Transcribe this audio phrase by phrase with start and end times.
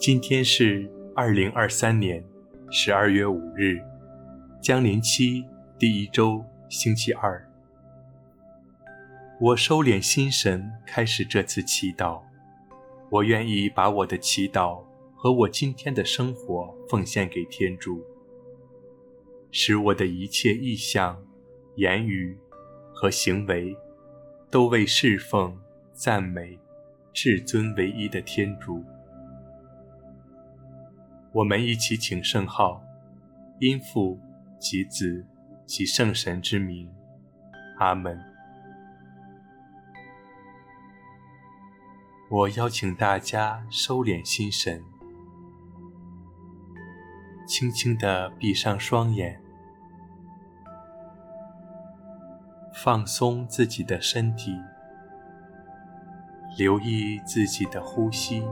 [0.00, 2.24] 今天是二零二三年
[2.70, 3.78] 十二月五日，
[4.58, 5.44] 将临期
[5.78, 7.46] 第一周星期二。
[9.38, 12.22] 我收敛心神，开始这次祈祷。
[13.10, 14.82] 我愿意把我的祈祷
[15.14, 18.02] 和我今天的生活奉献给天主，
[19.50, 21.22] 使我的一切意向、
[21.76, 22.38] 言语
[22.94, 23.76] 和行为
[24.50, 25.60] 都为侍奉、
[25.92, 26.58] 赞美
[27.12, 28.82] 至尊唯一的天主。
[31.32, 32.82] 我们一起请圣号，
[33.60, 34.18] 因父
[34.58, 35.24] 及子
[35.64, 36.90] 及圣神之名，
[37.78, 38.20] 阿门。
[42.28, 44.82] 我邀请大家收敛心神，
[47.46, 49.40] 轻轻地闭上双眼，
[52.74, 54.56] 放松自己的身体，
[56.58, 58.42] 留意自己的呼吸。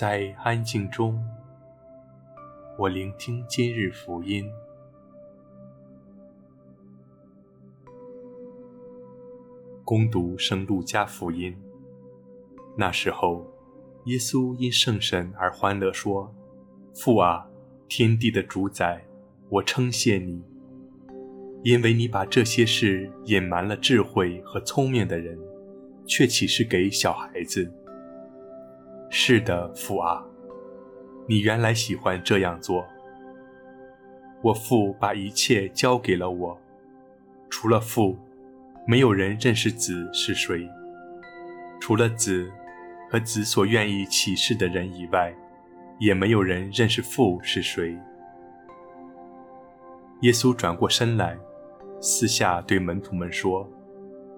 [0.00, 1.22] 在安静中，
[2.78, 4.50] 我聆听今日福音。
[9.84, 11.54] 恭读圣路加福音。
[12.78, 13.46] 那时候，
[14.06, 16.34] 耶稣因圣神而欢乐，说
[16.96, 17.46] ：“父啊，
[17.86, 19.04] 天地的主宰，
[19.50, 20.42] 我称谢你，
[21.62, 25.38] 因为你把这些事隐瞒了智慧和聪明的人，
[26.06, 27.70] 却启示给小孩子。”
[29.12, 30.24] 是的，父啊，
[31.26, 32.86] 你原来喜欢这样做。
[34.40, 36.56] 我父把一切交给了我，
[37.50, 38.16] 除了父，
[38.86, 40.60] 没有人认识子是谁；
[41.80, 42.48] 除了子
[43.10, 45.34] 和子所愿意启示的人以外，
[45.98, 47.98] 也没有人认识父是谁。
[50.20, 51.36] 耶稣转过身来，
[52.00, 53.68] 私下对门徒们说：“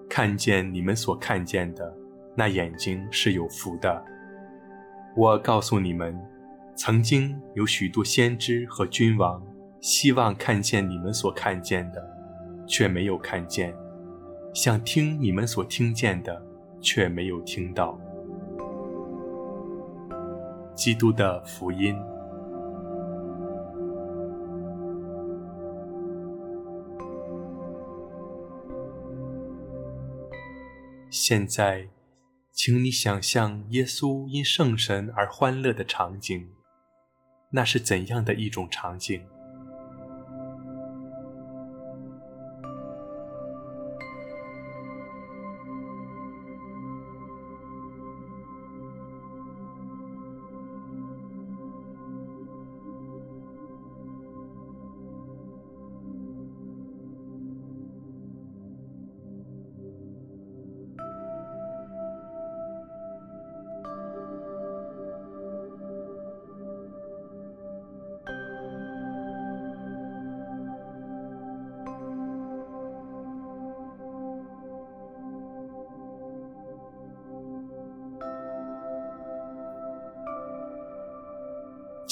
[0.09, 1.95] 看见你们所看见的，
[2.35, 4.03] 那眼睛是有福的。”
[5.15, 6.19] 我告诉你们，
[6.75, 9.41] 曾经有许多先知和君王，
[9.79, 12.03] 希望看见你们所看见的，
[12.65, 13.71] 却没有看见；
[14.55, 16.43] 想听你们所听见的，
[16.81, 17.99] 却没有听到。
[20.73, 21.95] 基督的福音。
[31.11, 31.92] 现在。
[32.53, 36.47] 请你想象耶稣因圣神而欢乐的场景，
[37.49, 39.25] 那是怎样的一种场景？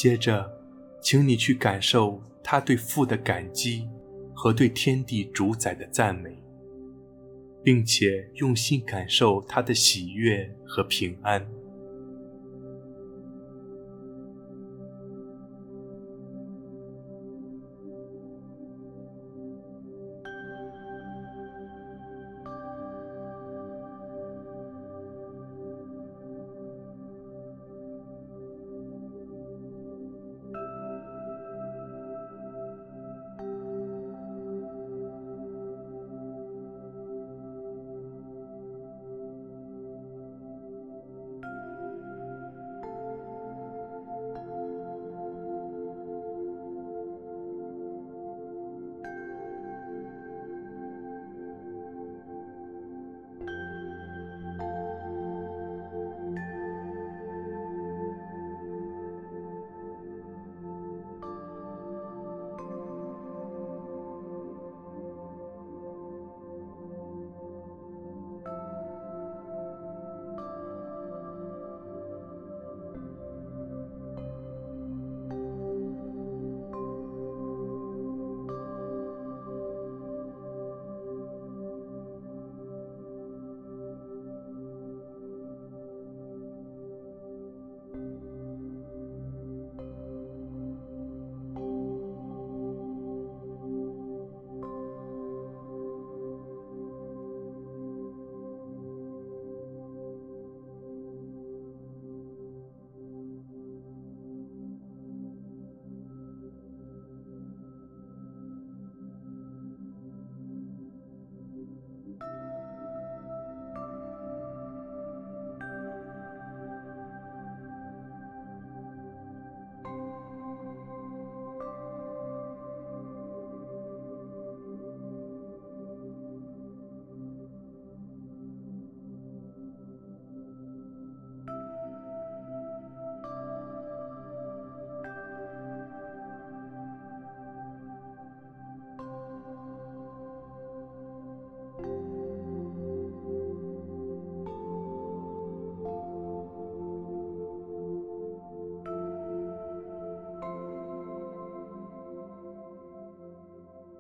[0.02, 0.52] 接着，
[1.00, 3.88] 请你去感受他对父的感激
[4.34, 6.44] 和对天地主宰的赞美，
[7.64, 11.48] 并且用心感受他的喜悦和平安。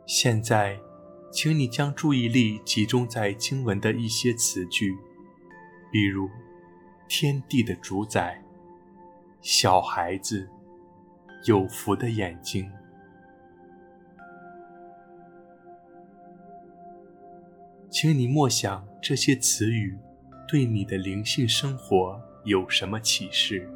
[0.05, 0.77] 现在，
[1.31, 4.97] 请你将注意力集中在经文的一些词句，
[5.91, 6.29] 比如
[7.07, 8.43] “天地的主宰”、
[9.41, 10.49] “小孩子”、
[11.47, 12.69] “有福的眼睛”。
[17.89, 19.97] 请你默想这些词语
[20.47, 23.69] 对你的灵性生活有什么启示。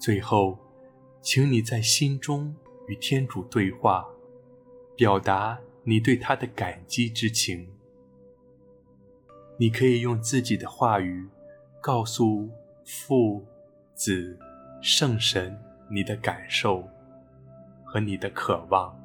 [0.00, 0.58] 最后，
[1.20, 2.56] 请你在心中
[2.88, 4.06] 与天主对话，
[4.96, 7.68] 表达你对他的感激之情。
[9.58, 11.28] 你可以用自己的话语
[11.82, 12.48] 告诉
[12.82, 13.44] 父、
[13.94, 14.38] 子、
[14.80, 15.54] 圣神
[15.90, 16.82] 你的感受
[17.84, 18.99] 和你的渴望。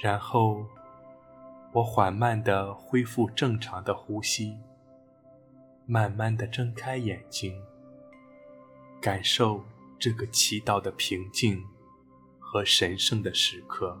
[0.00, 0.64] 然后，
[1.72, 4.56] 我缓慢的恢复正常的呼吸，
[5.86, 7.60] 慢慢的睁开眼睛，
[9.00, 9.64] 感受
[9.98, 11.64] 这个祈祷的平静
[12.38, 14.00] 和神圣的时刻。